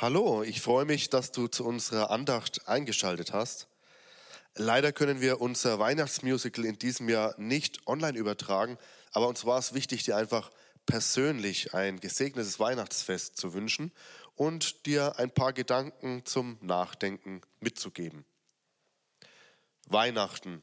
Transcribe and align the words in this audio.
Hallo, 0.00 0.42
ich 0.42 0.62
freue 0.62 0.86
mich, 0.86 1.10
dass 1.10 1.30
du 1.30 1.46
zu 1.46 1.62
unserer 1.62 2.08
Andacht 2.10 2.66
eingeschaltet 2.66 3.34
hast. 3.34 3.68
Leider 4.54 4.92
können 4.92 5.20
wir 5.20 5.42
unser 5.42 5.78
Weihnachtsmusical 5.78 6.64
in 6.64 6.78
diesem 6.78 7.10
Jahr 7.10 7.34
nicht 7.36 7.86
online 7.86 8.16
übertragen, 8.18 8.78
aber 9.12 9.28
uns 9.28 9.44
war 9.44 9.58
es 9.58 9.74
wichtig, 9.74 10.02
dir 10.04 10.16
einfach 10.16 10.50
persönlich 10.86 11.74
ein 11.74 12.00
gesegnetes 12.00 12.58
Weihnachtsfest 12.58 13.36
zu 13.36 13.52
wünschen 13.52 13.92
und 14.36 14.86
dir 14.86 15.18
ein 15.18 15.30
paar 15.30 15.52
Gedanken 15.52 16.24
zum 16.24 16.56
Nachdenken 16.62 17.42
mitzugeben. 17.60 18.24
Weihnachten. 19.84 20.62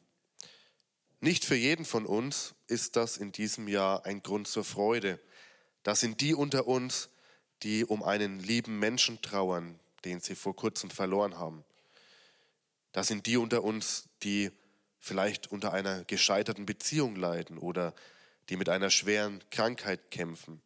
Nicht 1.19 1.45
für 1.45 1.53
jeden 1.53 1.85
von 1.85 2.07
uns 2.07 2.55
ist 2.65 2.95
das 2.95 3.17
in 3.17 3.31
diesem 3.33 3.67
Jahr 3.67 4.03
ein 4.03 4.23
Grund 4.23 4.47
zur 4.47 4.63
Freude. 4.63 5.19
Das 5.83 5.99
sind 5.99 6.21
die 6.21 6.33
unter 6.33 6.65
uns, 6.65 7.11
die 7.63 7.85
um 7.85 8.03
einen 8.03 8.39
lieben 8.39 8.79
Menschen 8.79 9.21
trauern, 9.21 9.79
den 10.05 10.19
sie 10.19 10.35
vor 10.35 10.55
kurzem 10.55 10.89
verloren 10.89 11.37
haben. 11.37 11.63
Das 12.91 13.07
sind 13.07 13.25
die 13.25 13.37
unter 13.37 13.63
uns, 13.63 14.09
die 14.23 14.51
vielleicht 14.99 15.51
unter 15.51 15.73
einer 15.73 16.03
gescheiterten 16.03 16.65
Beziehung 16.65 17.15
leiden 17.15 17.57
oder 17.57 17.93
die 18.49 18.57
mit 18.57 18.69
einer 18.69 18.89
schweren 18.89 19.43
Krankheit 19.49 20.11
kämpfen, 20.11 20.61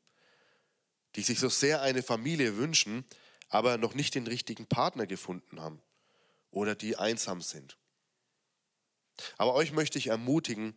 die 1.16 1.24
sich 1.24 1.40
so 1.40 1.50
sehr 1.50 1.82
eine 1.82 2.04
Familie 2.04 2.58
wünschen, 2.58 3.06
aber 3.50 3.78
noch 3.78 3.94
nicht 3.94 4.16
den 4.16 4.28
richtigen 4.28 4.66
Partner 4.66 5.08
gefunden 5.08 5.60
haben 5.62 5.82
oder 6.52 6.76
die 6.76 6.98
einsam 6.98 7.42
sind. 7.42 7.78
Aber 9.38 9.54
euch 9.54 9.72
möchte 9.72 9.98
ich 9.98 10.08
ermutigen 10.08 10.74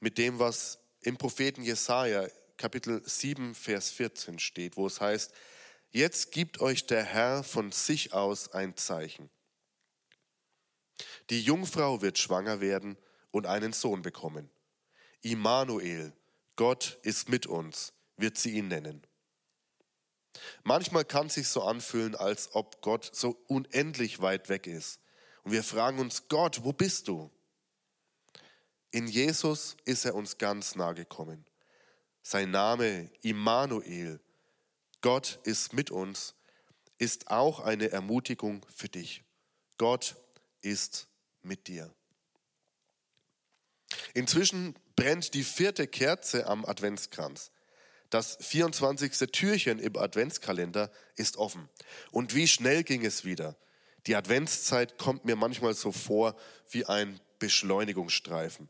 mit 0.00 0.18
dem, 0.18 0.38
was 0.38 0.78
im 1.00 1.16
Propheten 1.16 1.62
Jesaja 1.62 2.26
Kapitel 2.62 3.02
7, 3.04 3.56
Vers 3.56 3.90
14 3.90 4.38
steht, 4.38 4.76
wo 4.76 4.86
es 4.86 5.00
heißt, 5.00 5.32
jetzt 5.90 6.30
gibt 6.30 6.60
euch 6.60 6.86
der 6.86 7.02
Herr 7.02 7.42
von 7.42 7.72
sich 7.72 8.12
aus 8.12 8.52
ein 8.52 8.76
Zeichen. 8.76 9.30
Die 11.28 11.42
Jungfrau 11.42 12.02
wird 12.02 12.18
schwanger 12.18 12.60
werden 12.60 12.96
und 13.32 13.46
einen 13.46 13.72
Sohn 13.72 14.02
bekommen. 14.02 14.48
Immanuel, 15.22 16.12
Gott 16.54 17.00
ist 17.02 17.28
mit 17.28 17.46
uns, 17.46 17.94
wird 18.16 18.38
sie 18.38 18.52
ihn 18.52 18.68
nennen. 18.68 19.02
Manchmal 20.62 21.04
kann 21.04 21.26
es 21.26 21.34
sich 21.34 21.48
so 21.48 21.64
anfühlen, 21.64 22.14
als 22.14 22.54
ob 22.54 22.80
Gott 22.80 23.10
so 23.12 23.42
unendlich 23.48 24.22
weit 24.22 24.48
weg 24.48 24.68
ist. 24.68 25.00
Und 25.42 25.50
wir 25.50 25.64
fragen 25.64 25.98
uns, 25.98 26.28
Gott, 26.28 26.62
wo 26.62 26.72
bist 26.72 27.08
du? 27.08 27.28
In 28.92 29.08
Jesus 29.08 29.76
ist 29.84 30.04
er 30.04 30.14
uns 30.14 30.38
ganz 30.38 30.76
nah 30.76 30.92
gekommen. 30.92 31.44
Sein 32.22 32.50
Name 32.50 33.10
Immanuel, 33.22 34.20
Gott 35.00 35.40
ist 35.44 35.72
mit 35.72 35.90
uns, 35.90 36.34
ist 36.98 37.28
auch 37.28 37.60
eine 37.60 37.90
Ermutigung 37.90 38.64
für 38.74 38.88
dich. 38.88 39.24
Gott 39.76 40.16
ist 40.60 41.08
mit 41.42 41.66
dir. 41.66 41.92
Inzwischen 44.14 44.76
brennt 44.94 45.34
die 45.34 45.42
vierte 45.42 45.86
Kerze 45.88 46.46
am 46.46 46.64
Adventskranz. 46.64 47.50
Das 48.10 48.36
24. 48.40 49.12
Türchen 49.32 49.78
im 49.78 49.96
Adventskalender 49.96 50.90
ist 51.16 51.38
offen. 51.38 51.68
Und 52.10 52.34
wie 52.34 52.46
schnell 52.46 52.84
ging 52.84 53.04
es 53.04 53.24
wieder? 53.24 53.56
Die 54.06 54.16
Adventszeit 54.16 54.98
kommt 54.98 55.24
mir 55.24 55.34
manchmal 55.34 55.74
so 55.74 55.92
vor 55.92 56.36
wie 56.70 56.84
ein 56.84 57.20
Beschleunigungsstreifen. 57.38 58.68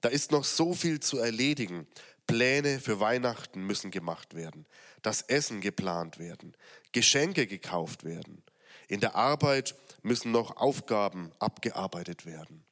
Da 0.00 0.10
ist 0.10 0.32
noch 0.32 0.44
so 0.44 0.74
viel 0.74 1.00
zu 1.00 1.18
erledigen. 1.18 1.86
Pläne 2.26 2.80
für 2.80 3.00
Weihnachten 3.00 3.62
müssen 3.62 3.90
gemacht 3.90 4.34
werden, 4.34 4.66
das 5.02 5.22
Essen 5.22 5.60
geplant 5.60 6.18
werden, 6.18 6.56
Geschenke 6.92 7.46
gekauft 7.46 8.04
werden. 8.04 8.42
In 8.88 9.00
der 9.00 9.14
Arbeit 9.14 9.74
müssen 10.02 10.32
noch 10.32 10.56
Aufgaben 10.56 11.32
abgearbeitet 11.38 12.26
werden. 12.26 12.64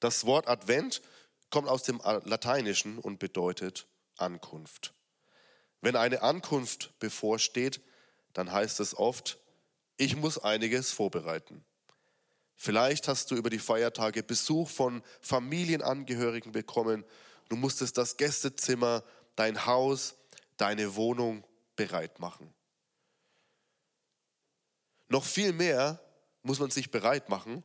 Das 0.00 0.24
Wort 0.24 0.48
Advent 0.48 1.02
kommt 1.50 1.68
aus 1.68 1.82
dem 1.82 2.00
Lateinischen 2.24 2.98
und 2.98 3.18
bedeutet 3.18 3.86
Ankunft. 4.16 4.94
Wenn 5.80 5.96
eine 5.96 6.22
Ankunft 6.22 6.98
bevorsteht, 6.98 7.80
dann 8.32 8.52
heißt 8.52 8.80
es 8.80 8.96
oft, 8.96 9.38
ich 9.96 10.16
muss 10.16 10.38
einiges 10.38 10.92
vorbereiten. 10.92 11.64
Vielleicht 12.56 13.08
hast 13.08 13.30
du 13.30 13.36
über 13.36 13.50
die 13.50 13.58
Feiertage 13.58 14.22
Besuch 14.22 14.68
von 14.68 15.02
Familienangehörigen 15.20 16.52
bekommen 16.52 17.04
Du 17.50 17.56
musstest 17.56 17.98
das 17.98 18.16
Gästezimmer, 18.16 19.04
dein 19.34 19.66
Haus, 19.66 20.14
deine 20.56 20.94
Wohnung 20.94 21.44
bereit 21.74 22.20
machen. 22.20 22.54
Noch 25.08 25.24
viel 25.24 25.52
mehr 25.52 26.00
muss 26.42 26.60
man 26.60 26.70
sich 26.70 26.92
bereit 26.92 27.28
machen, 27.28 27.64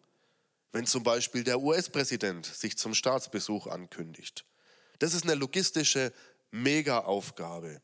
wenn 0.72 0.88
zum 0.88 1.04
Beispiel 1.04 1.44
der 1.44 1.62
US-Präsident 1.62 2.48
sich 2.48 2.78
zum 2.78 2.96
Staatsbesuch 2.96 3.68
ankündigt. 3.68 4.44
Das 4.98 5.14
ist 5.14 5.24
eine 5.24 5.36
logistische 5.36 6.12
Mega-Aufgabe. 6.50 7.82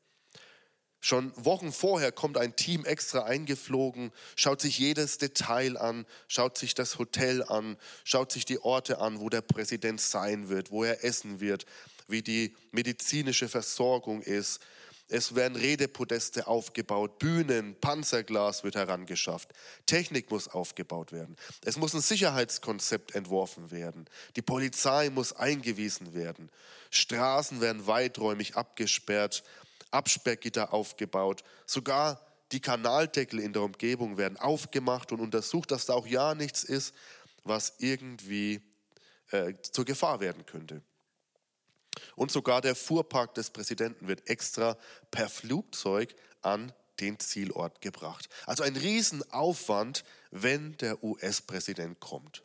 Schon 1.03 1.33
Wochen 1.35 1.71
vorher 1.71 2.11
kommt 2.11 2.37
ein 2.37 2.55
Team 2.55 2.85
extra 2.85 3.23
eingeflogen, 3.23 4.11
schaut 4.35 4.61
sich 4.61 4.77
jedes 4.77 5.17
Detail 5.17 5.75
an, 5.75 6.05
schaut 6.27 6.59
sich 6.59 6.75
das 6.75 6.99
Hotel 6.99 7.43
an, 7.43 7.77
schaut 8.03 8.31
sich 8.31 8.45
die 8.45 8.59
Orte 8.59 8.99
an, 8.99 9.19
wo 9.19 9.27
der 9.27 9.41
Präsident 9.41 9.99
sein 9.99 10.47
wird, 10.47 10.69
wo 10.69 10.83
er 10.83 11.03
essen 11.03 11.39
wird, 11.39 11.65
wie 12.11 12.21
die 12.21 12.55
medizinische 12.71 13.49
Versorgung 13.49 14.21
ist. 14.21 14.59
Es 15.07 15.35
werden 15.35 15.57
Redepodeste 15.57 16.47
aufgebaut, 16.47 17.19
Bühnen, 17.19 17.75
Panzerglas 17.81 18.63
wird 18.63 18.75
herangeschafft. 18.75 19.49
Technik 19.85 20.31
muss 20.31 20.47
aufgebaut 20.47 21.11
werden. 21.11 21.35
Es 21.65 21.75
muss 21.75 21.93
ein 21.93 21.99
Sicherheitskonzept 21.99 23.13
entworfen 23.13 23.71
werden. 23.71 24.05
Die 24.37 24.41
Polizei 24.41 25.09
muss 25.09 25.33
eingewiesen 25.33 26.13
werden. 26.13 26.49
Straßen 26.91 27.59
werden 27.59 27.87
weiträumig 27.87 28.55
abgesperrt. 28.55 29.43
Absperrgitter 29.91 30.73
aufgebaut. 30.73 31.43
Sogar 31.65 32.25
die 32.53 32.61
Kanaldeckel 32.61 33.39
in 33.39 33.51
der 33.53 33.63
Umgebung 33.63 34.17
werden 34.17 34.37
aufgemacht 34.37 35.11
und 35.11 35.19
untersucht, 35.19 35.71
dass 35.71 35.85
da 35.85 35.93
auch 35.93 36.07
ja 36.07 36.35
nichts 36.35 36.63
ist, 36.63 36.93
was 37.43 37.73
irgendwie 37.79 38.61
äh, 39.31 39.53
zur 39.61 39.85
Gefahr 39.85 40.19
werden 40.19 40.45
könnte. 40.45 40.81
Und 42.15 42.31
sogar 42.31 42.61
der 42.61 42.75
Fuhrpark 42.75 43.33
des 43.35 43.49
Präsidenten 43.49 44.07
wird 44.07 44.29
extra 44.29 44.77
per 45.11 45.29
Flugzeug 45.29 46.15
an 46.41 46.73
den 46.99 47.19
Zielort 47.19 47.81
gebracht. 47.81 48.29
Also 48.45 48.63
ein 48.63 48.75
Riesenaufwand, 48.75 50.03
wenn 50.29 50.77
der 50.77 51.03
US-Präsident 51.03 51.99
kommt. 51.99 52.43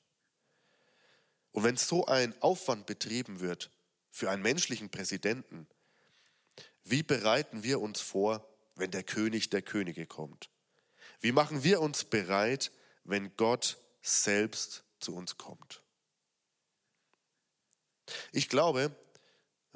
Und 1.52 1.64
wenn 1.64 1.76
so 1.76 2.06
ein 2.06 2.34
Aufwand 2.42 2.86
betrieben 2.86 3.40
wird 3.40 3.70
für 4.10 4.30
einen 4.30 4.42
menschlichen 4.42 4.90
Präsidenten, 4.90 5.66
wie 6.84 7.02
bereiten 7.02 7.62
wir 7.62 7.80
uns 7.80 8.00
vor, 8.00 8.48
wenn 8.74 8.90
der 8.90 9.02
König 9.02 9.50
der 9.50 9.62
Könige 9.62 10.06
kommt? 10.06 10.50
Wie 11.20 11.32
machen 11.32 11.64
wir 11.64 11.80
uns 11.80 12.04
bereit, 12.04 12.70
wenn 13.04 13.36
Gott 13.36 13.78
selbst 14.02 14.84
zu 15.00 15.14
uns 15.14 15.36
kommt? 15.36 15.82
Ich 18.32 18.48
glaube, 18.48 18.94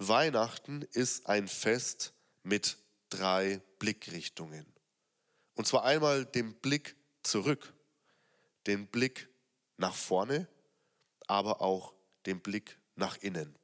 Weihnachten 0.09 0.81
ist 0.93 1.27
ein 1.27 1.47
Fest 1.47 2.15
mit 2.43 2.78
drei 3.11 3.61
Blickrichtungen. 3.78 4.65
Und 5.55 5.66
zwar 5.66 5.84
einmal 5.84 6.25
den 6.25 6.55
Blick 6.55 6.97
zurück, 7.22 7.75
den 8.66 8.87
Blick 8.87 9.28
nach 9.77 9.94
vorne, 9.94 10.49
aber 11.27 11.60
auch 11.60 11.93
den 12.25 12.41
Blick 12.41 12.78
nach 12.97 13.19
innen. 13.19 13.59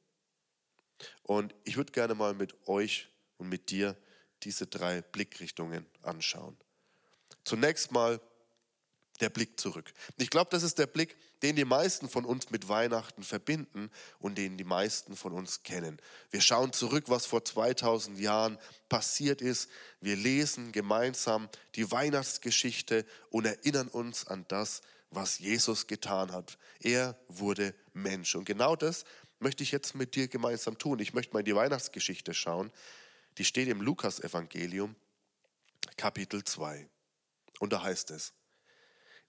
Und 1.23 1.55
ich 1.63 1.75
würde 1.75 1.91
gerne 1.91 2.13
mal 2.13 2.35
mit 2.35 2.67
euch 2.67 3.09
und 3.37 3.49
mit 3.49 3.71
dir 3.71 3.97
diese 4.43 4.67
drei 4.67 5.01
Blickrichtungen 5.01 5.87
anschauen. 6.03 6.55
Zunächst 7.45 7.91
mal 7.91 8.21
der 9.19 9.29
Blick 9.29 9.59
zurück. 9.59 9.91
Ich 10.17 10.29
glaube, 10.29 10.49
das 10.51 10.63
ist 10.63 10.77
der 10.79 10.87
Blick, 10.87 11.17
den 11.41 11.55
die 11.55 11.65
meisten 11.65 12.09
von 12.09 12.25
uns 12.25 12.49
mit 12.49 12.67
Weihnachten 12.67 13.23
verbinden 13.23 13.89
und 14.19 14.37
den 14.37 14.57
die 14.57 14.63
meisten 14.63 15.15
von 15.15 15.33
uns 15.33 15.63
kennen. 15.63 15.99
Wir 16.31 16.41
schauen 16.41 16.73
zurück, 16.73 17.05
was 17.07 17.25
vor 17.25 17.43
2000 17.43 18.19
Jahren 18.19 18.57
passiert 18.89 19.41
ist. 19.41 19.69
Wir 20.01 20.15
lesen 20.15 20.71
gemeinsam 20.71 21.49
die 21.75 21.91
Weihnachtsgeschichte 21.91 23.05
und 23.29 23.45
erinnern 23.45 23.87
uns 23.87 24.27
an 24.27 24.45
das, 24.47 24.81
was 25.09 25.39
Jesus 25.39 25.87
getan 25.87 26.31
hat. 26.31 26.57
Er 26.79 27.17
wurde 27.27 27.73
Mensch. 27.93 28.35
Und 28.35 28.45
genau 28.45 28.75
das 28.75 29.05
möchte 29.39 29.63
ich 29.63 29.71
jetzt 29.71 29.95
mit 29.95 30.15
dir 30.15 30.27
gemeinsam 30.27 30.77
tun. 30.77 30.99
Ich 30.99 31.13
möchte 31.13 31.33
mal 31.33 31.39
in 31.39 31.45
die 31.45 31.55
Weihnachtsgeschichte 31.55 32.33
schauen. 32.33 32.71
Die 33.37 33.45
steht 33.45 33.67
im 33.67 33.81
Lukas-Evangelium, 33.81 34.95
Kapitel 35.95 36.43
2. 36.43 36.87
Und 37.59 37.73
da 37.73 37.83
heißt 37.83 38.11
es, 38.11 38.33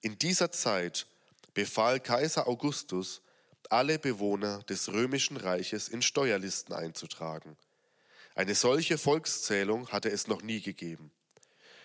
in 0.01 0.19
dieser 0.19 0.53
Zeit 0.53 1.07
befahl 1.55 2.01
Kaiser 2.01 2.47
Augustus, 2.47 3.21
alle 3.71 3.99
Bewohner 3.99 4.63
des 4.65 4.93
römischen 4.93 5.37
Reiches 5.37 5.89
in 5.89 6.03
Steuerlisten 6.03 6.75
einzutragen. 6.75 7.57
Eine 8.35 8.55
solche 8.55 8.99
Volkszählung 8.99 9.89
hatte 9.89 10.11
es 10.11 10.29
noch 10.29 10.43
nie 10.43 10.61
gegeben. 10.61 11.11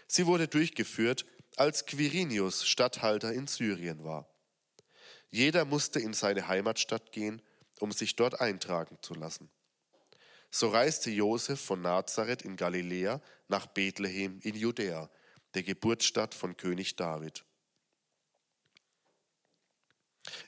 Sie 0.08 0.28
wurde 0.28 0.48
durchgeführt, 0.48 1.26
als 1.56 1.86
Quirinius 1.86 2.68
Statthalter 2.68 3.34
in 3.34 3.48
Syrien 3.48 4.04
war. 4.04 4.28
Jeder 5.32 5.66
musste 5.66 6.00
in 6.00 6.14
seine 6.14 6.48
Heimatstadt 6.48 7.12
gehen, 7.12 7.42
um 7.80 7.92
sich 7.92 8.16
dort 8.16 8.40
eintragen 8.40 8.98
zu 9.02 9.16
lassen. 9.16 9.50
So 10.52 10.70
reiste 10.70 11.10
Josef 11.10 11.60
von 11.60 11.82
Nazareth 11.82 12.44
in 12.44 12.56
Galiläa 12.56 13.20
nach 13.48 13.66
Bethlehem 13.66 14.40
in 14.44 14.56
Judäa, 14.56 15.10
der 15.56 15.64
Geburtsstadt 15.64 16.36
von 16.36 16.56
König 16.56 16.96
David. 16.96 17.44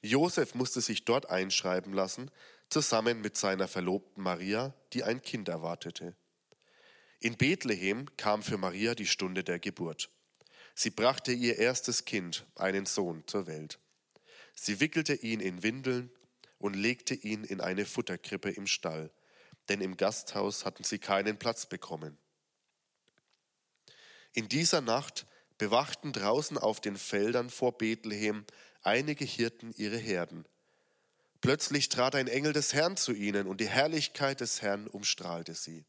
Josef 0.02 0.56
musste 0.56 0.82
sich 0.82 1.06
dort 1.06 1.30
einschreiben 1.30 1.94
lassen, 1.94 2.32
zusammen 2.70 3.22
mit 3.22 3.38
seiner 3.38 3.68
Verlobten 3.68 4.24
Maria, 4.24 4.74
die 4.94 5.04
ein 5.04 5.22
Kind 5.22 5.50
erwartete. 5.50 6.16
In 7.20 7.38
Bethlehem 7.38 8.10
kam 8.18 8.44
für 8.44 8.58
Maria 8.58 8.96
die 8.96 9.08
Stunde 9.08 9.44
der 9.44 9.60
Geburt. 9.60 10.10
Sie 10.74 10.90
brachte 10.90 11.32
ihr 11.32 11.58
erstes 11.58 12.06
Kind, 12.06 12.46
einen 12.56 12.86
Sohn, 12.86 13.24
zur 13.28 13.48
Welt. 13.48 13.80
Sie 14.54 14.80
wickelte 14.80 15.14
ihn 15.14 15.40
in 15.40 15.64
Windeln 15.64 16.12
und 16.58 16.74
legte 16.74 17.14
ihn 17.14 17.44
in 17.44 17.62
eine 17.62 17.86
Futterkrippe 17.86 18.50
im 18.52 18.68
Stall 18.68 19.12
denn 19.70 19.82
im 19.82 19.98
Gasthaus 19.98 20.66
hatten 20.66 20.84
sie 20.84 21.00
keinen 21.00 21.38
Platz 21.38 21.66
bekommen. 21.66 22.18
In 24.34 24.50
dieser 24.50 24.82
Nacht 24.82 25.26
bewachten 25.58 26.12
draußen 26.12 26.58
auf 26.58 26.82
den 26.82 26.98
Feldern 26.98 27.50
vor 27.50 27.78
Bethlehem 27.78 28.46
einige 28.86 29.26
Hirten 29.26 29.74
ihre 29.78 29.98
Herden. 29.98 30.46
Plötzlich 31.42 31.90
trat 31.90 32.16
ein 32.16 32.28
Engel 32.28 32.54
des 32.54 32.74
Herrn 32.74 32.98
zu 32.98 33.14
ihnen 33.14 33.48
und 33.48 33.62
die 33.62 33.68
Herrlichkeit 33.68 34.42
des 34.42 34.62
Herrn 34.62 34.88
umstrahlte 34.88 35.54
sie. 35.54 35.86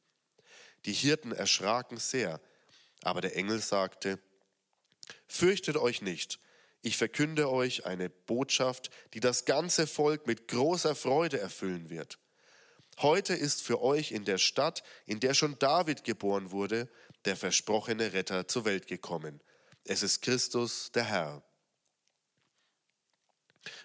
Die 0.84 0.92
Hirten 0.92 1.32
erschraken 1.32 1.98
sehr, 1.98 2.40
aber 3.02 3.20
der 3.20 3.36
Engel 3.36 3.60
sagte, 3.60 4.20
Fürchtet 5.28 5.76
euch 5.76 6.02
nicht, 6.02 6.40
ich 6.82 6.96
verkünde 6.96 7.50
euch 7.50 7.86
eine 7.86 8.10
Botschaft, 8.10 8.90
die 9.14 9.20
das 9.20 9.44
ganze 9.44 9.86
Volk 9.86 10.26
mit 10.26 10.48
großer 10.48 10.94
Freude 10.94 11.38
erfüllen 11.38 11.90
wird. 11.90 12.18
Heute 12.98 13.34
ist 13.34 13.62
für 13.62 13.82
euch 13.82 14.12
in 14.12 14.24
der 14.24 14.38
Stadt, 14.38 14.82
in 15.04 15.20
der 15.20 15.34
schon 15.34 15.58
David 15.58 16.04
geboren 16.04 16.50
wurde, 16.50 16.88
der 17.24 17.36
versprochene 17.36 18.12
Retter 18.12 18.48
zur 18.48 18.64
Welt 18.64 18.86
gekommen. 18.86 19.42
Es 19.84 20.02
ist 20.02 20.22
Christus, 20.22 20.90
der 20.92 21.04
Herr. 21.04 21.42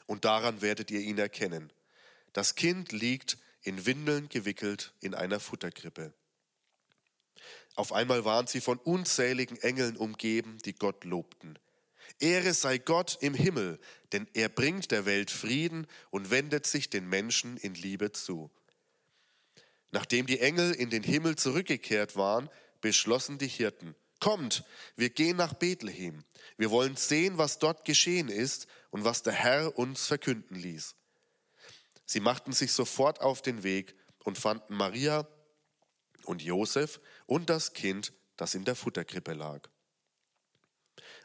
Und 0.05 0.25
daran 0.25 0.61
werdet 0.61 0.91
ihr 0.91 1.01
ihn 1.01 1.17
erkennen. 1.17 1.71
Das 2.33 2.55
Kind 2.55 2.91
liegt 2.91 3.37
in 3.61 3.85
Windeln 3.85 4.29
gewickelt 4.29 4.93
in 5.01 5.13
einer 5.13 5.39
Futterkrippe. 5.39 6.13
Auf 7.75 7.93
einmal 7.93 8.25
waren 8.25 8.47
sie 8.47 8.61
von 8.61 8.77
unzähligen 8.77 9.57
Engeln 9.61 9.97
umgeben, 9.97 10.57
die 10.65 10.73
Gott 10.73 11.03
lobten. 11.03 11.57
Ehre 12.19 12.53
sei 12.53 12.77
Gott 12.77 13.17
im 13.21 13.33
Himmel, 13.33 13.79
denn 14.11 14.27
er 14.33 14.49
bringt 14.49 14.91
der 14.91 15.05
Welt 15.05 15.31
Frieden 15.31 15.87
und 16.09 16.29
wendet 16.29 16.67
sich 16.67 16.89
den 16.89 17.07
Menschen 17.07 17.57
in 17.57 17.73
Liebe 17.73 18.11
zu. 18.11 18.51
Nachdem 19.91 20.25
die 20.25 20.39
Engel 20.39 20.73
in 20.73 20.89
den 20.89 21.03
Himmel 21.03 21.35
zurückgekehrt 21.35 22.15
waren, 22.15 22.49
beschlossen 22.81 23.37
die 23.37 23.47
Hirten, 23.47 23.95
kommt, 24.19 24.63
wir 24.95 25.09
gehen 25.09 25.37
nach 25.37 25.53
Bethlehem. 25.53 26.23
Wir 26.57 26.69
wollen 26.69 26.95
sehen, 26.95 27.37
was 27.37 27.59
dort 27.59 27.85
geschehen 27.85 28.29
ist 28.29 28.67
und 28.91 29.03
was 29.03 29.23
der 29.23 29.33
Herr 29.33 29.77
uns 29.77 30.05
verkünden 30.05 30.55
ließ. 30.55 30.95
Sie 32.05 32.19
machten 32.19 32.53
sich 32.53 32.73
sofort 32.73 33.21
auf 33.21 33.41
den 33.41 33.63
Weg 33.63 33.95
und 34.23 34.37
fanden 34.37 34.75
Maria 34.75 35.27
und 36.25 36.41
Josef 36.43 36.99
und 37.25 37.49
das 37.49 37.73
Kind, 37.73 38.13
das 38.37 38.53
in 38.53 38.65
der 38.65 38.75
Futterkrippe 38.75 39.33
lag. 39.33 39.67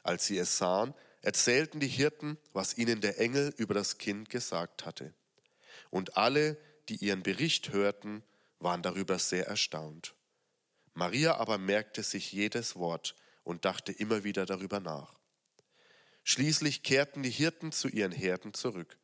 Als 0.03 0.27
sie 0.27 0.39
es 0.39 0.57
sahen, 0.57 0.95
erzählten 1.23 1.81
die 1.81 1.89
Hirten, 1.89 2.39
was 2.53 2.79
ihnen 2.79 3.01
der 3.01 3.19
Engel 3.19 3.53
über 3.57 3.75
das 3.75 3.99
Kind 3.99 4.31
gesagt 4.31 4.87
hatte. 4.87 5.13
Und 5.91 6.17
alle, 6.17 6.57
die 6.89 6.97
ihren 6.97 7.23
Bericht 7.23 7.73
hörten, 7.73 8.23
waren 8.61 8.83
darüber 8.83 9.19
sehr 9.19 9.47
erstaunt. 9.47 10.15
Maria 10.95 11.37
aber 11.37 11.59
merkte 11.59 12.03
sich 12.03 12.33
jedes 12.33 12.77
Wort 12.77 13.17
und 13.43 13.65
dachte 13.65 13.93
immer 13.93 14.25
wieder 14.25 14.47
darüber 14.47 14.81
nach. 14.81 15.19
Schließlich 16.29 16.83
kehrten 16.83 17.23
die 17.23 17.31
Hirten 17.31 17.71
zu 17.71 17.87
ihren 17.87 18.11
Herden 18.11 18.53
zurück. 18.53 18.99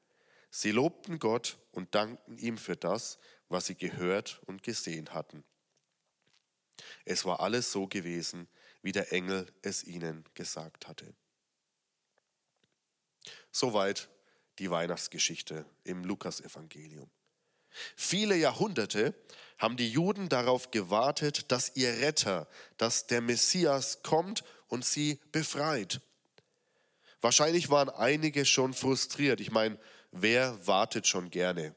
Sie 0.51 0.73
lobten 0.73 1.21
Gott 1.21 1.57
und 1.71 1.95
dankten 1.95 2.37
ihm 2.37 2.59
für 2.59 2.77
das, 2.77 3.21
was 3.49 3.67
sie 3.67 3.77
gehört 3.77 4.41
und 4.47 4.65
gesehen 4.65 5.15
hatten. 5.15 5.45
Es 7.05 7.25
war 7.25 7.39
alles 7.39 7.71
so 7.71 7.87
gewesen, 7.87 8.49
wie 8.83 8.91
der 8.91 9.13
Engel 9.13 9.47
es 9.63 9.85
ihnen 9.85 10.25
gesagt 10.35 10.89
hatte. 10.89 11.15
Soweit 13.53 14.09
die 14.59 14.73
Weihnachtsgeschichte 14.73 15.65
im 15.85 16.03
Lukasevangelium. 16.03 17.09
Viele 17.95 18.35
Jahrhunderte 18.35 19.15
haben 19.59 19.77
die 19.77 19.89
Juden 19.89 20.29
darauf 20.29 20.73
gewartet, 20.73 21.53
dass 21.53 21.77
ihr 21.77 22.01
Retter, 22.01 22.49
dass 22.79 23.07
der 23.07 23.21
Messias 23.21 24.03
kommt 24.03 24.43
und 24.67 24.85
sie 24.85 25.21
befreit. 25.31 26.01
Wahrscheinlich 27.23 27.71
waren 27.71 27.89
einige 27.89 28.45
schon 28.45 28.75
frustriert. 28.75 29.41
Ich 29.41 29.51
meine, 29.51 29.79
wer 30.11 30.67
wartet 30.67 31.07
schon 31.07 31.31
gerne? 31.31 31.75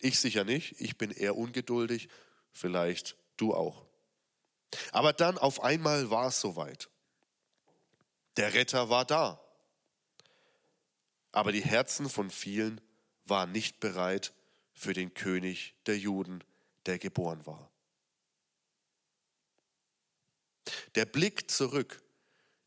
Ich 0.00 0.18
sicher 0.18 0.44
nicht, 0.44 0.80
ich 0.80 0.96
bin 0.96 1.10
eher 1.10 1.36
ungeduldig, 1.36 2.08
vielleicht 2.50 3.16
du 3.36 3.54
auch. 3.54 3.86
Aber 4.92 5.12
dann 5.12 5.38
auf 5.38 5.62
einmal 5.62 6.10
war 6.10 6.28
es 6.28 6.40
soweit. 6.40 6.88
Der 8.36 8.54
Retter 8.54 8.88
war 8.88 9.04
da. 9.04 9.40
Aber 11.32 11.52
die 11.52 11.64
Herzen 11.64 12.08
von 12.08 12.30
vielen 12.30 12.80
waren 13.24 13.52
nicht 13.52 13.80
bereit, 13.80 14.32
für 14.72 14.94
den 14.94 15.12
König 15.12 15.74
der 15.86 15.98
Juden, 15.98 16.42
der 16.86 16.98
geboren 16.98 17.44
war. 17.46 17.70
Der 20.94 21.04
Blick 21.04 21.50
zurück, 21.50 22.00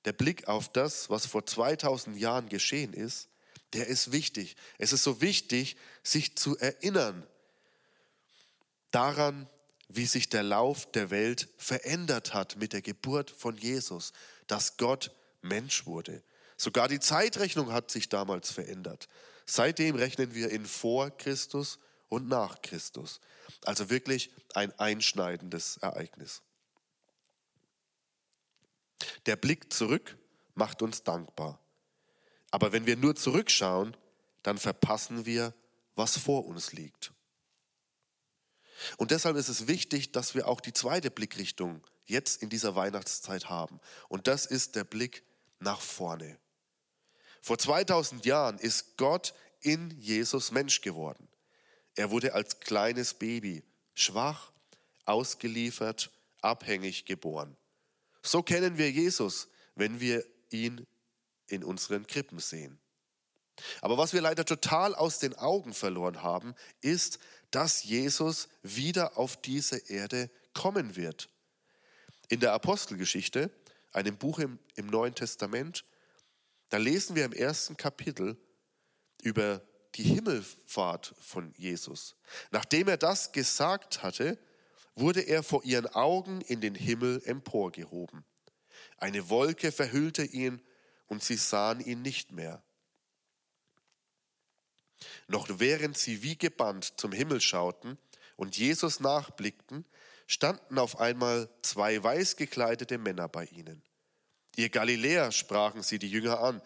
der 0.05 0.13
Blick 0.13 0.47
auf 0.47 0.71
das, 0.71 1.09
was 1.09 1.25
vor 1.25 1.45
2000 1.45 2.17
Jahren 2.17 2.49
geschehen 2.49 2.93
ist, 2.93 3.29
der 3.73 3.87
ist 3.87 4.11
wichtig. 4.11 4.55
Es 4.77 4.93
ist 4.93 5.03
so 5.03 5.21
wichtig, 5.21 5.77
sich 6.03 6.35
zu 6.35 6.57
erinnern 6.57 7.25
daran, 8.91 9.47
wie 9.87 10.05
sich 10.05 10.29
der 10.29 10.43
Lauf 10.43 10.89
der 10.91 11.09
Welt 11.09 11.49
verändert 11.57 12.33
hat 12.33 12.57
mit 12.57 12.73
der 12.73 12.81
Geburt 12.81 13.31
von 13.31 13.57
Jesus, 13.57 14.13
dass 14.47 14.77
Gott 14.77 15.11
Mensch 15.41 15.85
wurde. 15.85 16.23
Sogar 16.57 16.87
die 16.87 16.99
Zeitrechnung 16.99 17.71
hat 17.71 17.91
sich 17.91 18.09
damals 18.09 18.51
verändert. 18.51 19.07
Seitdem 19.45 19.95
rechnen 19.95 20.33
wir 20.33 20.49
in 20.49 20.65
vor 20.65 21.09
Christus 21.17 21.79
und 22.07 22.27
nach 22.27 22.61
Christus. 22.61 23.19
Also 23.65 23.89
wirklich 23.89 24.31
ein 24.53 24.77
einschneidendes 24.79 25.77
Ereignis. 25.77 26.41
Der 29.25 29.35
Blick 29.35 29.71
zurück 29.71 30.17
macht 30.55 30.81
uns 30.81 31.03
dankbar. 31.03 31.59
Aber 32.49 32.71
wenn 32.71 32.85
wir 32.85 32.97
nur 32.97 33.15
zurückschauen, 33.15 33.95
dann 34.43 34.57
verpassen 34.57 35.25
wir, 35.25 35.53
was 35.95 36.17
vor 36.17 36.45
uns 36.45 36.73
liegt. 36.73 37.13
Und 38.97 39.11
deshalb 39.11 39.37
ist 39.37 39.49
es 39.49 39.67
wichtig, 39.67 40.11
dass 40.11 40.33
wir 40.35 40.47
auch 40.47 40.59
die 40.59 40.73
zweite 40.73 41.11
Blickrichtung 41.11 41.85
jetzt 42.05 42.41
in 42.41 42.49
dieser 42.49 42.75
Weihnachtszeit 42.75 43.49
haben. 43.49 43.79
Und 44.09 44.27
das 44.27 44.45
ist 44.45 44.75
der 44.75 44.83
Blick 44.83 45.23
nach 45.59 45.79
vorne. 45.79 46.39
Vor 47.41 47.57
2000 47.57 48.25
Jahren 48.25 48.57
ist 48.57 48.97
Gott 48.97 49.33
in 49.61 49.91
Jesus 49.99 50.51
Mensch 50.51 50.81
geworden. 50.81 51.27
Er 51.95 52.11
wurde 52.11 52.33
als 52.33 52.59
kleines 52.59 53.13
Baby 53.13 53.63
schwach, 53.93 54.51
ausgeliefert, 55.05 56.11
abhängig 56.41 57.05
geboren. 57.05 57.55
So 58.21 58.43
kennen 58.43 58.77
wir 58.77 58.91
Jesus, 58.91 59.47
wenn 59.75 59.99
wir 59.99 60.25
ihn 60.49 60.85
in 61.47 61.63
unseren 61.63 62.07
Krippen 62.07 62.39
sehen. 62.39 62.79
Aber 63.81 63.97
was 63.97 64.13
wir 64.13 64.21
leider 64.21 64.45
total 64.45 64.95
aus 64.95 65.19
den 65.19 65.35
Augen 65.35 65.73
verloren 65.73 66.23
haben, 66.23 66.55
ist, 66.81 67.19
dass 67.51 67.83
Jesus 67.83 68.47
wieder 68.63 69.17
auf 69.17 69.37
diese 69.41 69.77
Erde 69.89 70.29
kommen 70.53 70.95
wird. 70.95 71.29
In 72.29 72.39
der 72.39 72.53
Apostelgeschichte, 72.53 73.51
einem 73.91 74.17
Buch 74.17 74.39
im, 74.39 74.57
im 74.75 74.87
Neuen 74.87 75.13
Testament, 75.13 75.85
da 76.69 76.77
lesen 76.77 77.15
wir 77.15 77.25
im 77.25 77.33
ersten 77.33 77.75
Kapitel 77.75 78.37
über 79.21 79.61
die 79.95 80.03
Himmelfahrt 80.03 81.13
von 81.19 81.53
Jesus. 81.57 82.15
Nachdem 82.51 82.87
er 82.87 82.97
das 82.97 83.33
gesagt 83.33 84.01
hatte, 84.01 84.39
wurde 84.95 85.21
er 85.21 85.43
vor 85.43 85.63
ihren 85.63 85.87
Augen 85.87 86.41
in 86.41 86.61
den 86.61 86.75
Himmel 86.75 87.21
emporgehoben. 87.25 88.25
Eine 88.97 89.29
Wolke 89.29 89.71
verhüllte 89.71 90.23
ihn 90.23 90.61
und 91.07 91.23
sie 91.23 91.37
sahen 91.37 91.79
ihn 91.79 92.01
nicht 92.01 92.31
mehr. 92.31 92.63
Noch 95.27 95.47
während 95.59 95.97
sie 95.97 96.21
wie 96.21 96.37
gebannt 96.37 96.93
zum 96.97 97.11
Himmel 97.11 97.41
schauten 97.41 97.97
und 98.35 98.57
Jesus 98.57 98.99
nachblickten, 98.99 99.85
standen 100.27 100.77
auf 100.77 100.99
einmal 100.99 101.49
zwei 101.61 102.01
weiß 102.01 102.35
gekleidete 102.35 102.97
Männer 102.97 103.27
bei 103.27 103.45
ihnen. 103.45 103.83
Ihr 104.55 104.69
Galiläer, 104.69 105.31
sprachen 105.31 105.83
sie 105.83 105.99
die 105.99 106.09
Jünger 106.09 106.39
an, 106.39 106.61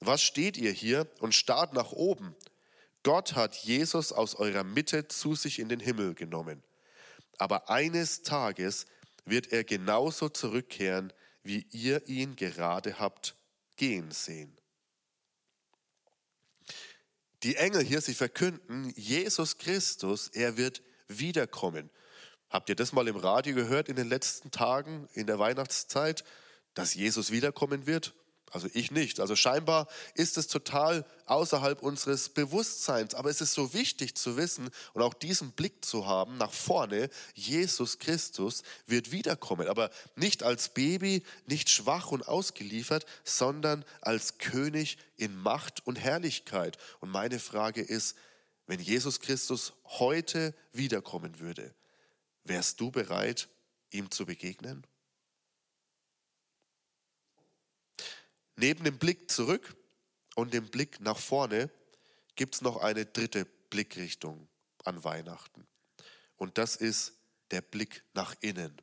was 0.00 0.22
steht 0.22 0.56
ihr 0.56 0.72
hier 0.72 1.08
und 1.20 1.34
starrt 1.34 1.72
nach 1.72 1.92
oben? 1.92 2.34
Gott 3.02 3.34
hat 3.34 3.54
Jesus 3.56 4.12
aus 4.12 4.34
eurer 4.34 4.64
Mitte 4.64 5.08
zu 5.08 5.34
sich 5.34 5.58
in 5.58 5.68
den 5.68 5.80
Himmel 5.80 6.14
genommen. 6.14 6.62
Aber 7.38 7.70
eines 7.70 8.22
Tages 8.22 8.86
wird 9.24 9.52
er 9.52 9.64
genauso 9.64 10.28
zurückkehren, 10.28 11.12
wie 11.42 11.66
ihr 11.70 12.06
ihn 12.08 12.36
gerade 12.36 12.98
habt 12.98 13.36
gehen 13.76 14.10
sehen. 14.10 14.56
Die 17.42 17.56
Engel 17.56 17.82
hier, 17.82 18.00
sie 18.00 18.14
verkünden, 18.14 18.92
Jesus 18.96 19.58
Christus, 19.58 20.28
er 20.28 20.56
wird 20.56 20.82
wiederkommen. 21.06 21.90
Habt 22.48 22.68
ihr 22.68 22.74
das 22.74 22.92
mal 22.92 23.06
im 23.06 23.16
Radio 23.16 23.54
gehört 23.54 23.88
in 23.88 23.96
den 23.96 24.08
letzten 24.08 24.50
Tagen, 24.50 25.08
in 25.12 25.26
der 25.26 25.38
Weihnachtszeit, 25.38 26.24
dass 26.74 26.94
Jesus 26.94 27.30
wiederkommen 27.30 27.86
wird? 27.86 28.14
Also 28.52 28.68
ich 28.74 28.90
nicht. 28.90 29.18
Also 29.20 29.34
scheinbar 29.34 29.88
ist 30.14 30.38
es 30.38 30.46
total 30.46 31.04
außerhalb 31.26 31.82
unseres 31.82 32.28
Bewusstseins. 32.28 33.14
Aber 33.14 33.28
es 33.28 33.40
ist 33.40 33.52
so 33.52 33.74
wichtig 33.74 34.14
zu 34.14 34.36
wissen 34.36 34.70
und 34.94 35.02
auch 35.02 35.14
diesen 35.14 35.50
Blick 35.50 35.84
zu 35.84 36.06
haben 36.06 36.38
nach 36.38 36.52
vorne. 36.52 37.10
Jesus 37.34 37.98
Christus 37.98 38.62
wird 38.86 39.10
wiederkommen. 39.10 39.68
Aber 39.68 39.90
nicht 40.14 40.42
als 40.42 40.68
Baby, 40.68 41.24
nicht 41.46 41.70
schwach 41.70 42.12
und 42.12 42.28
ausgeliefert, 42.28 43.04
sondern 43.24 43.84
als 44.00 44.38
König 44.38 44.98
in 45.16 45.36
Macht 45.36 45.84
und 45.86 45.96
Herrlichkeit. 45.96 46.78
Und 47.00 47.10
meine 47.10 47.40
Frage 47.40 47.82
ist, 47.82 48.16
wenn 48.66 48.80
Jesus 48.80 49.20
Christus 49.20 49.72
heute 49.84 50.54
wiederkommen 50.72 51.40
würde, 51.40 51.74
wärst 52.44 52.80
du 52.80 52.90
bereit, 52.90 53.48
ihm 53.90 54.10
zu 54.10 54.24
begegnen? 54.24 54.86
Neben 58.56 58.84
dem 58.84 58.98
Blick 58.98 59.30
zurück 59.30 59.76
und 60.34 60.54
dem 60.54 60.68
Blick 60.68 61.00
nach 61.00 61.18
vorne 61.18 61.70
gibt 62.34 62.54
es 62.54 62.60
noch 62.62 62.78
eine 62.78 63.04
dritte 63.04 63.44
Blickrichtung 63.44 64.48
an 64.84 65.04
Weihnachten. 65.04 65.66
Und 66.36 66.58
das 66.58 66.76
ist 66.76 67.14
der 67.50 67.60
Blick 67.60 68.04
nach 68.14 68.34
innen. 68.40 68.80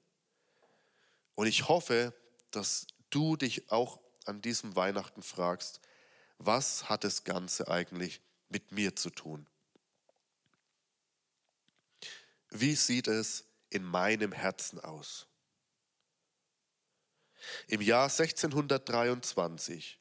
Und 1.36 1.48
ich 1.48 1.68
hoffe, 1.68 2.14
dass 2.52 2.88
du 3.10 3.36
dich 3.36 3.72
auch 3.72 4.00
an 4.26 4.42
diesem 4.42 4.76
Weihnachten 4.76 5.24
fragst, 5.24 5.82
was 6.38 6.90
hat 6.90 7.04
das 7.04 7.24
Ganze 7.24 7.68
eigentlich 7.68 8.22
mit 8.50 8.72
mir 8.72 8.96
zu 8.96 9.10
tun? 9.10 9.48
Wie 12.50 12.76
sieht 12.76 13.08
es 13.08 13.46
in 13.70 13.84
meinem 13.84 14.32
Herzen 14.32 14.80
aus? 14.80 15.28
Im 17.68 17.82
Jahr 17.82 18.10
1623 18.10 20.00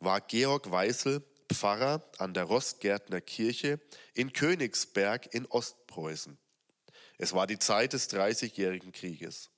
war 0.00 0.20
Georg 0.20 0.70
Weißel 0.70 1.22
Pfarrer 1.52 2.02
an 2.18 2.34
der 2.34 2.44
Rostgärtner 2.44 3.20
Kirche 3.20 3.80
in 4.14 4.32
Königsberg 4.32 5.32
in 5.34 5.46
Ostpreußen. 5.46 6.38
Es 7.18 7.32
war 7.32 7.46
die 7.46 7.58
Zeit 7.58 7.92
des 7.92 8.08
Dreißigjährigen 8.08 8.92
Krieges. 8.92 9.50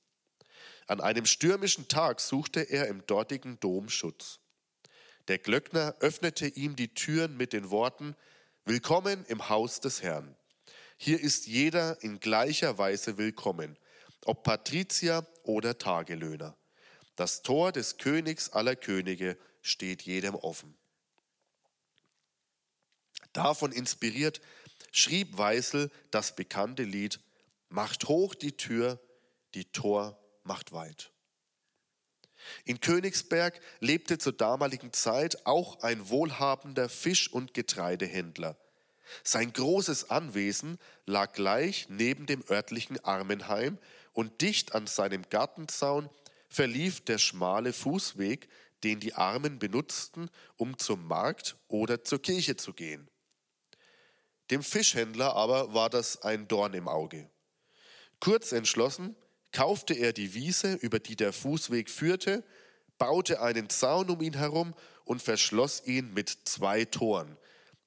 An 0.85 1.01
einem 1.01 1.25
stürmischen 1.25 1.87
Tag 1.87 2.19
suchte 2.19 2.61
er 2.61 2.87
im 2.87 3.05
dortigen 3.07 3.59
Dom 3.59 3.89
Schutz. 3.89 4.39
Der 5.27 5.37
Glöckner 5.37 5.95
öffnete 5.99 6.47
ihm 6.47 6.75
die 6.75 6.93
Türen 6.93 7.35
mit 7.35 7.51
den 7.53 7.69
Worten 7.69 8.15
Willkommen 8.63 9.25
im 9.25 9.49
Haus 9.49 9.79
des 9.79 10.01
Herrn. 10.01 10.35
Hier 10.97 11.19
ist 11.19 11.47
jeder 11.47 12.01
in 12.01 12.19
gleicher 12.19 12.77
Weise 12.77 13.17
willkommen, 13.17 13.77
ob 14.25 14.43
Patrizier 14.43 15.25
oder 15.43 15.77
Tagelöhner. 15.77 16.57
Das 17.17 17.41
Tor 17.41 17.71
des 17.71 17.97
Königs 17.97 18.51
aller 18.51 18.75
Könige 18.75 19.37
steht 19.63 20.03
jedem 20.03 20.35
offen. 20.35 20.77
Davon 23.33 23.71
inspiriert 23.71 24.39
schrieb 24.91 25.37
Weißel 25.37 25.91
das 26.11 26.35
bekannte 26.35 26.83
Lied 26.83 27.19
Macht 27.69 28.07
hoch 28.07 28.33
die 28.33 28.55
Tür, 28.55 28.99
die 29.55 29.65
Tor 29.65 30.17
macht 30.43 30.71
weit. 30.71 31.11
In 32.63 32.79
Königsberg 32.79 33.59
lebte 33.79 34.19
zur 34.19 34.33
damaligen 34.33 34.93
Zeit 34.93 35.45
auch 35.45 35.81
ein 35.81 36.09
wohlhabender 36.09 36.87
Fisch- 36.87 37.33
und 37.33 37.53
Getreidehändler. 37.53 38.57
Sein 39.23 39.51
großes 39.51 40.11
Anwesen 40.11 40.77
lag 41.05 41.33
gleich 41.33 41.87
neben 41.89 42.27
dem 42.27 42.43
örtlichen 42.47 43.03
Armenheim 43.03 43.79
und 44.13 44.41
dicht 44.41 44.75
an 44.75 44.85
seinem 44.85 45.27
Gartenzaun 45.29 46.09
verlief 46.57 47.01
der 47.01 47.19
schmale 47.19 47.71
Fußweg, 47.71 48.49
den 48.83 48.99
die 48.99 49.13
Armen 49.13 49.59
benutzten, 49.59 50.31
um 50.55 50.79
zum 50.79 51.07
Markt 51.07 51.55
oder 51.67 52.03
zur 52.03 52.19
Kirche 52.19 52.55
zu 52.55 52.73
gehen. 52.73 53.07
Dem 54.49 54.63
Fischhändler 54.63 55.35
aber 55.35 55.75
war 55.75 55.91
das 55.91 56.23
ein 56.23 56.47
Dorn 56.47 56.73
im 56.73 56.87
Auge. 56.87 57.29
Kurz 58.19 58.53
entschlossen 58.53 59.15
kaufte 59.51 59.93
er 59.93 60.13
die 60.13 60.33
Wiese, 60.33 60.73
über 60.73 60.97
die 60.97 61.15
der 61.15 61.31
Fußweg 61.31 61.91
führte, 61.91 62.43
baute 62.97 63.39
einen 63.39 63.69
Zaun 63.69 64.09
um 64.09 64.19
ihn 64.21 64.35
herum 64.35 64.73
und 65.05 65.21
verschloss 65.21 65.85
ihn 65.85 66.11
mit 66.15 66.39
zwei 66.45 66.85
Toren, 66.85 67.37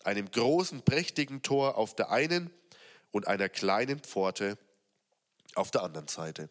einem 0.04 0.30
großen, 0.30 0.82
prächtigen 0.82 1.42
Tor 1.42 1.76
auf 1.76 1.96
der 1.96 2.10
einen 2.10 2.52
und 3.10 3.26
einer 3.26 3.48
kleinen 3.48 3.98
Pforte 3.98 4.58
auf 5.56 5.72
der 5.72 5.82
anderen 5.82 6.06
Seite. 6.06 6.50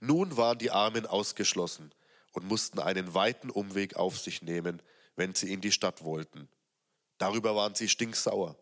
Nun 0.00 0.36
waren 0.36 0.58
die 0.58 0.70
Armen 0.70 1.06
ausgeschlossen 1.06 1.92
und 2.32 2.46
mussten 2.46 2.78
einen 2.78 3.14
weiten 3.14 3.50
Umweg 3.50 3.96
auf 3.96 4.18
sich 4.18 4.42
nehmen, 4.42 4.82
wenn 5.16 5.34
sie 5.34 5.52
in 5.52 5.60
die 5.60 5.72
Stadt 5.72 6.04
wollten. 6.04 6.48
Darüber 7.18 7.56
waren 7.56 7.74
sie 7.74 7.88
stinksauer. 7.88 8.56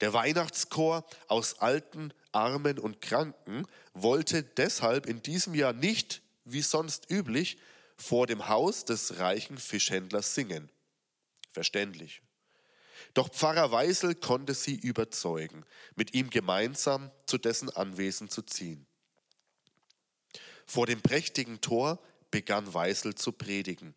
Der 0.00 0.12
Weihnachtschor 0.12 1.06
aus 1.28 1.60
Alten, 1.60 2.12
Armen 2.32 2.78
und 2.78 3.00
Kranken 3.00 3.66
wollte 3.94 4.42
deshalb 4.42 5.06
in 5.06 5.22
diesem 5.22 5.54
Jahr 5.54 5.72
nicht, 5.72 6.20
wie 6.44 6.62
sonst 6.62 7.10
üblich, 7.10 7.58
vor 7.96 8.26
dem 8.26 8.48
Haus 8.48 8.84
des 8.84 9.18
reichen 9.18 9.58
Fischhändlers 9.58 10.34
singen. 10.34 10.70
Verständlich. 11.50 12.22
Doch 13.14 13.28
Pfarrer 13.28 13.72
Weisel 13.72 14.14
konnte 14.14 14.54
sie 14.54 14.76
überzeugen, 14.76 15.64
mit 15.94 16.14
ihm 16.14 16.30
gemeinsam 16.30 17.10
zu 17.26 17.38
dessen 17.38 17.70
Anwesen 17.70 18.28
zu 18.28 18.42
ziehen. 18.42 18.86
Vor 20.68 20.86
dem 20.86 21.00
prächtigen 21.00 21.62
Tor 21.62 21.98
begann 22.30 22.74
Weisel 22.74 23.14
zu 23.14 23.32
predigen. 23.32 23.94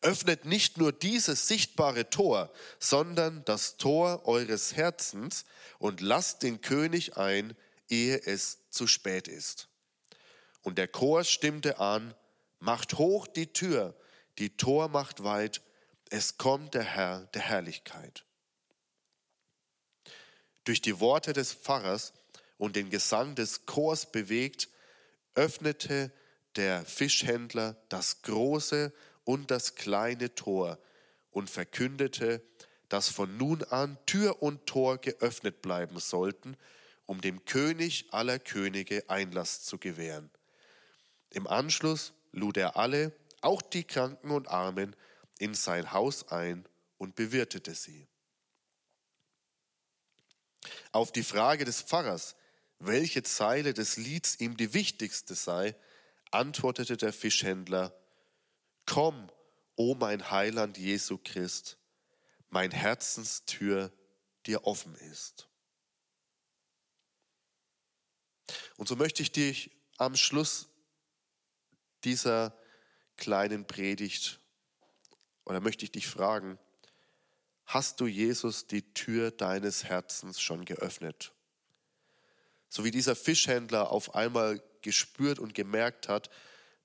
Öffnet 0.00 0.44
nicht 0.44 0.78
nur 0.78 0.92
dieses 0.92 1.48
sichtbare 1.48 2.08
Tor, 2.08 2.52
sondern 2.78 3.44
das 3.44 3.76
Tor 3.76 4.26
eures 4.26 4.76
Herzens 4.76 5.44
und 5.80 6.00
lasst 6.00 6.44
den 6.44 6.60
König 6.60 7.16
ein, 7.16 7.56
ehe 7.88 8.16
es 8.16 8.58
zu 8.70 8.86
spät 8.86 9.26
ist. 9.26 9.68
Und 10.62 10.78
der 10.78 10.86
Chor 10.86 11.24
stimmte 11.24 11.80
an, 11.80 12.14
macht 12.60 12.94
hoch 12.94 13.26
die 13.26 13.52
Tür, 13.52 13.96
die 14.38 14.56
Tor 14.56 14.88
macht 14.88 15.24
weit, 15.24 15.62
es 16.10 16.38
kommt 16.38 16.74
der 16.74 16.84
Herr 16.84 17.26
der 17.34 17.42
Herrlichkeit. 17.42 18.24
Durch 20.62 20.80
die 20.80 21.00
Worte 21.00 21.32
des 21.32 21.52
Pfarrers 21.52 22.12
und 22.56 22.76
den 22.76 22.88
Gesang 22.88 23.34
des 23.34 23.66
Chors 23.66 24.12
bewegt, 24.12 24.68
öffnete 25.34 26.12
der 26.56 26.84
Fischhändler 26.84 27.76
das 27.88 28.22
große 28.22 28.92
und 29.24 29.50
das 29.50 29.74
kleine 29.74 30.34
Tor 30.34 30.78
und 31.30 31.48
verkündete, 31.48 32.42
dass 32.88 33.08
von 33.08 33.36
nun 33.36 33.64
an 33.64 33.98
Tür 34.04 34.42
und 34.42 34.66
Tor 34.66 34.98
geöffnet 34.98 35.62
bleiben 35.62 35.98
sollten, 35.98 36.56
um 37.06 37.20
dem 37.20 37.44
König 37.44 38.06
aller 38.12 38.38
Könige 38.38 39.08
Einlass 39.08 39.62
zu 39.62 39.78
gewähren. 39.78 40.30
Im 41.30 41.46
Anschluss 41.46 42.12
lud 42.32 42.56
er 42.56 42.76
alle, 42.76 43.12
auch 43.40 43.62
die 43.62 43.84
Kranken 43.84 44.30
und 44.30 44.48
Armen, 44.48 44.94
in 45.38 45.54
sein 45.54 45.92
Haus 45.92 46.28
ein 46.28 46.68
und 46.98 47.16
bewirtete 47.16 47.74
sie. 47.74 48.06
Auf 50.92 51.10
die 51.10 51.24
Frage 51.24 51.64
des 51.64 51.82
Pfarrers, 51.82 52.36
welche 52.86 53.22
Zeile 53.22 53.74
des 53.74 53.96
Lieds 53.96 54.40
ihm 54.40 54.56
die 54.56 54.74
wichtigste 54.74 55.34
sei, 55.34 55.76
antwortete 56.30 56.96
der 56.96 57.12
Fischhändler, 57.12 57.96
Komm, 58.86 59.30
o 59.76 59.94
mein 59.94 60.30
Heiland 60.30 60.76
Jesu 60.76 61.18
Christ, 61.18 61.78
mein 62.50 62.70
Herzenstür 62.70 63.92
dir 64.46 64.66
offen 64.66 64.94
ist. 64.96 65.48
Und 68.76 68.88
so 68.88 68.96
möchte 68.96 69.22
ich 69.22 69.32
dich 69.32 69.70
am 69.98 70.16
Schluss 70.16 70.68
dieser 72.04 72.58
kleinen 73.16 73.66
Predigt 73.66 74.40
oder 75.44 75.60
möchte 75.60 75.84
ich 75.84 75.92
dich 75.92 76.08
fragen, 76.08 76.58
hast 77.64 78.00
du 78.00 78.06
Jesus 78.06 78.66
die 78.66 78.92
Tür 78.94 79.30
deines 79.30 79.84
Herzens 79.84 80.40
schon 80.40 80.64
geöffnet? 80.64 81.32
So 82.74 82.84
wie 82.84 82.90
dieser 82.90 83.14
Fischhändler 83.14 83.90
auf 83.90 84.14
einmal 84.14 84.62
gespürt 84.80 85.38
und 85.38 85.52
gemerkt 85.52 86.08
hat, 86.08 86.30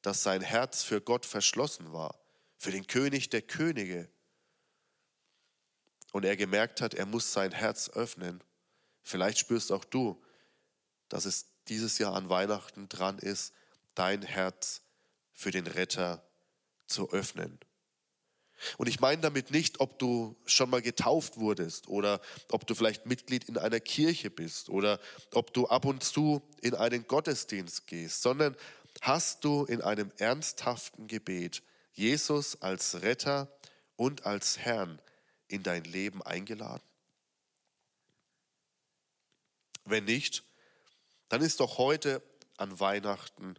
dass 0.02 0.22
sein 0.22 0.42
Herz 0.42 0.84
für 0.84 1.00
Gott 1.00 1.26
verschlossen 1.26 1.94
war, 1.94 2.20
für 2.58 2.72
den 2.72 2.88
König 2.88 3.30
der 3.30 3.42
Könige. 3.42 4.10
Und 6.12 6.26
er 6.26 6.36
gemerkt 6.36 6.82
hat, 6.82 6.94
er 6.94 7.06
muss 7.06 7.32
sein 7.32 7.54
Herz 7.54 7.90
öffnen. 7.92 8.44
Vielleicht 9.02 9.38
spürst 9.38 9.72
auch 9.72 9.86
du, 9.86 10.22
dass 11.08 11.24
es 11.24 11.46
dieses 11.70 12.00
Jahr 12.00 12.16
an 12.16 12.28
Weihnachten 12.28 12.90
dran 12.90 13.18
ist, 13.18 13.54
dein 13.96 14.24
Herz 14.24 14.82
für 15.32 15.52
den 15.52 15.68
Retter 15.68 16.22
zu 16.88 17.12
öffnen. 17.12 17.62
Und 18.78 18.88
ich 18.88 19.00
meine 19.00 19.22
damit 19.22 19.52
nicht, 19.52 19.80
ob 19.80 20.00
du 20.00 20.36
schon 20.46 20.70
mal 20.70 20.82
getauft 20.82 21.38
wurdest 21.38 21.88
oder 21.88 22.22
ob 22.50 22.66
du 22.66 22.76
vielleicht 22.76 23.06
Mitglied 23.06 23.46
in 23.46 23.58
einer 23.58 23.80
Kirche 23.80 24.30
bist 24.30 24.70
oder 24.70 25.00
ob 25.34 25.54
du 25.54 25.68
ab 25.68 25.86
und 25.86 26.04
zu 26.04 26.42
in 26.62 26.74
einen 26.76 27.08
Gottesdienst 27.08 27.88
gehst, 27.88 28.22
sondern 28.22 28.56
hast 29.02 29.44
du 29.44 29.66
in 29.66 29.82
einem 29.82 30.12
ernsthaften 30.18 31.08
Gebet 31.08 31.62
Jesus 31.94 32.62
als 32.62 33.02
Retter 33.02 33.52
und 33.96 34.26
als 34.26 34.58
Herrn 34.58 35.00
in 35.48 35.64
dein 35.64 35.84
Leben 35.84 36.22
eingeladen? 36.22 36.84
Wenn 39.86 40.06
nicht, 40.06 40.44
dann 41.30 41.42
ist 41.42 41.60
doch 41.60 41.78
heute 41.78 42.22
an 42.58 42.80
Weihnachten 42.80 43.56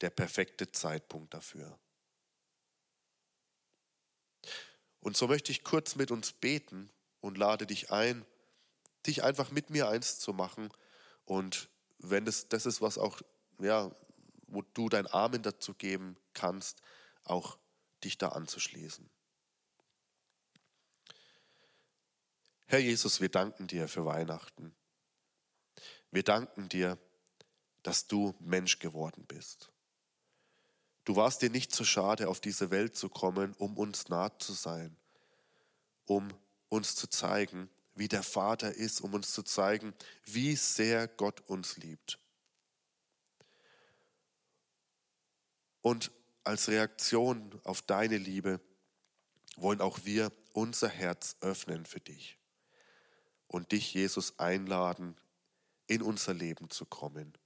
der 0.00 0.10
perfekte 0.10 0.70
Zeitpunkt 0.70 1.34
dafür. 1.34 1.78
Und 5.06 5.16
so 5.16 5.28
möchte 5.28 5.52
ich 5.52 5.62
kurz 5.62 5.94
mit 5.94 6.10
uns 6.10 6.32
beten 6.32 6.90
und 7.20 7.38
lade 7.38 7.64
dich 7.64 7.92
ein, 7.92 8.26
dich 9.06 9.22
einfach 9.22 9.52
mit 9.52 9.70
mir 9.70 9.88
eins 9.88 10.18
zu 10.18 10.32
machen. 10.32 10.68
Und 11.24 11.68
wenn 11.98 12.24
das, 12.24 12.48
das 12.48 12.66
ist, 12.66 12.80
was 12.82 12.98
auch, 12.98 13.22
ja, 13.60 13.94
wo 14.48 14.62
du 14.62 14.88
dein 14.88 15.06
Amen 15.06 15.44
dazu 15.44 15.74
geben 15.74 16.16
kannst, 16.34 16.82
auch 17.22 17.56
dich 18.02 18.18
da 18.18 18.30
anzuschließen. 18.30 19.08
Herr 22.66 22.80
Jesus, 22.80 23.20
wir 23.20 23.28
danken 23.28 23.68
dir 23.68 23.86
für 23.86 24.06
Weihnachten. 24.06 24.74
Wir 26.10 26.24
danken 26.24 26.68
dir, 26.68 26.98
dass 27.84 28.08
du 28.08 28.34
Mensch 28.40 28.80
geworden 28.80 29.24
bist. 29.28 29.70
Du 31.06 31.14
warst 31.14 31.40
dir 31.40 31.50
nicht 31.50 31.72
zu 31.72 31.84
schade, 31.84 32.28
auf 32.28 32.40
diese 32.40 32.72
Welt 32.72 32.96
zu 32.96 33.08
kommen, 33.08 33.54
um 33.58 33.78
uns 33.78 34.08
nahe 34.08 34.36
zu 34.38 34.52
sein, 34.52 34.96
um 36.04 36.28
uns 36.68 36.96
zu 36.96 37.06
zeigen, 37.06 37.70
wie 37.94 38.08
der 38.08 38.24
Vater 38.24 38.74
ist, 38.74 39.00
um 39.00 39.14
uns 39.14 39.32
zu 39.32 39.44
zeigen, 39.44 39.94
wie 40.24 40.56
sehr 40.56 41.06
Gott 41.06 41.42
uns 41.42 41.76
liebt. 41.76 42.18
Und 45.80 46.10
als 46.42 46.66
Reaktion 46.66 47.60
auf 47.62 47.82
deine 47.82 48.18
Liebe 48.18 48.60
wollen 49.54 49.80
auch 49.80 50.00
wir 50.02 50.32
unser 50.54 50.88
Herz 50.88 51.36
öffnen 51.40 51.86
für 51.86 52.00
dich 52.00 52.36
und 53.46 53.70
dich, 53.70 53.94
Jesus, 53.94 54.40
einladen, 54.40 55.16
in 55.86 56.02
unser 56.02 56.34
Leben 56.34 56.68
zu 56.68 56.84
kommen. 56.84 57.38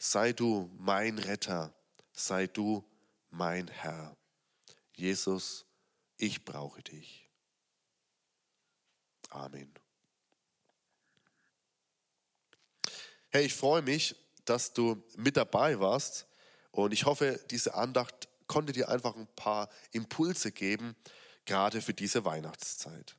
Sei 0.00 0.32
du 0.32 0.68
mein 0.78 1.20
Retter, 1.20 1.72
sei 2.12 2.46
du 2.46 2.84
mein 3.30 3.68
Herr. 3.68 4.16
Jesus, 4.94 5.66
ich 6.16 6.44
brauche 6.44 6.82
dich. 6.82 7.28
Amen. 9.30 9.72
Hey, 13.30 13.46
ich 13.46 13.54
freue 13.54 13.82
mich, 13.82 14.16
dass 14.44 14.72
du 14.72 15.02
mit 15.16 15.36
dabei 15.36 15.78
warst 15.78 16.26
und 16.72 16.92
ich 16.92 17.04
hoffe, 17.04 17.40
diese 17.50 17.74
Andacht 17.74 18.28
konnte 18.46 18.72
dir 18.72 18.88
einfach 18.88 19.14
ein 19.14 19.28
paar 19.36 19.68
Impulse 19.92 20.50
geben, 20.50 20.96
gerade 21.44 21.80
für 21.80 21.94
diese 21.94 22.24
Weihnachtszeit. 22.24 23.16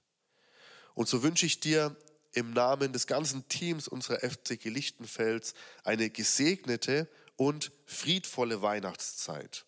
Und 0.94 1.08
so 1.08 1.24
wünsche 1.24 1.46
ich 1.46 1.62
dir 1.62 1.96
im 2.34 2.52
Namen 2.52 2.94
des 2.94 3.08
ganzen 3.08 3.48
Teams 3.48 3.88
unserer 3.88 4.20
FCG 4.20 4.70
Lichtenfels 4.70 5.54
eine 5.84 6.10
gesegnete 6.10 7.10
und 7.42 7.72
friedvolle 7.86 8.62
Weihnachtszeit. 8.62 9.66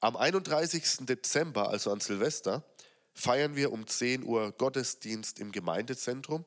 Am 0.00 0.16
31. 0.16 0.98
Dezember, 1.00 1.70
also 1.70 1.90
an 1.90 1.98
Silvester, 1.98 2.62
feiern 3.12 3.56
wir 3.56 3.72
um 3.72 3.88
10 3.88 4.22
Uhr 4.22 4.52
Gottesdienst 4.52 5.40
im 5.40 5.50
Gemeindezentrum 5.50 6.44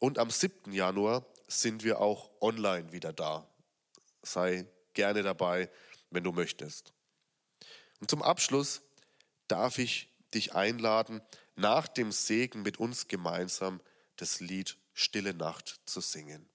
und 0.00 0.18
am 0.18 0.28
7. 0.28 0.72
Januar 0.72 1.24
sind 1.46 1.84
wir 1.84 2.00
auch 2.00 2.32
online 2.40 2.90
wieder 2.90 3.12
da. 3.12 3.48
Sei 4.24 4.66
gerne 4.92 5.22
dabei, 5.22 5.70
wenn 6.10 6.24
du 6.24 6.32
möchtest. 6.32 6.92
Und 8.00 8.10
zum 8.10 8.22
Abschluss 8.22 8.82
darf 9.46 9.78
ich 9.78 10.08
dich 10.34 10.56
einladen, 10.56 11.22
nach 11.54 11.86
dem 11.86 12.10
Segen 12.10 12.62
mit 12.62 12.80
uns 12.80 13.06
gemeinsam 13.06 13.80
das 14.16 14.40
Lied 14.40 14.76
Stille 14.94 15.32
Nacht 15.32 15.78
zu 15.86 16.00
singen. 16.00 16.50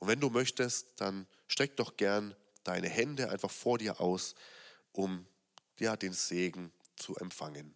Und 0.00 0.08
wenn 0.08 0.18
du 0.18 0.30
möchtest, 0.30 1.00
dann 1.00 1.28
streck 1.46 1.76
doch 1.76 1.96
gern 1.96 2.34
deine 2.64 2.88
Hände 2.88 3.30
einfach 3.30 3.50
vor 3.50 3.78
dir 3.78 4.00
aus, 4.00 4.34
um 4.92 5.26
ja, 5.78 5.96
den 5.96 6.12
Segen 6.12 6.72
zu 6.96 7.14
empfangen. 7.16 7.74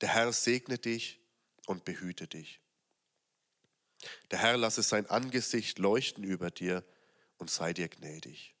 Der 0.00 0.10
Herr 0.10 0.32
segne 0.32 0.78
dich 0.78 1.20
und 1.66 1.84
behüte 1.84 2.26
dich. 2.26 2.60
Der 4.30 4.40
Herr 4.40 4.56
lasse 4.56 4.82
sein 4.82 5.06
Angesicht 5.06 5.78
leuchten 5.78 6.24
über 6.24 6.50
dir 6.50 6.84
und 7.38 7.50
sei 7.50 7.72
dir 7.72 7.88
gnädig. 7.88 8.54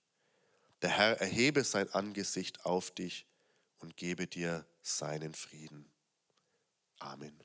Der 0.82 0.90
Herr 0.90 1.20
erhebe 1.20 1.64
sein 1.64 1.88
Angesicht 1.90 2.64
auf 2.64 2.90
dich 2.92 3.26
und 3.78 3.96
gebe 3.96 4.26
dir 4.26 4.66
seinen 4.82 5.34
Frieden. 5.34 5.90
Amen. 6.98 7.42